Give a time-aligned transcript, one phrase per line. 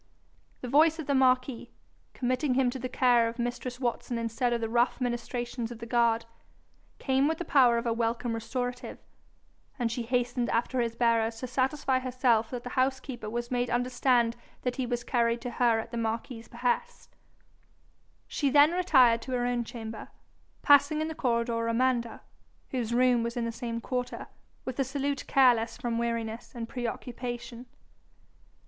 [0.61, 1.69] The voice of the marquis,
[2.15, 5.85] committing him to the care of mistress Watson instead of the rough ministrations of the
[5.85, 6.25] guard,
[6.97, 8.97] came with the power of a welcome restorative,
[9.77, 14.35] and she hastened after his bearers to satisfy herself that the housekeeper was made understand
[14.63, 17.15] that he was carried to her at the marquis's behest.
[18.27, 20.07] She then retired to her own chamber,
[20.63, 22.21] passing in, the corridor Amanda,
[22.71, 24.25] whose room was in the, same quarter,
[24.65, 27.67] with a salute careless from weariness and preoccupation.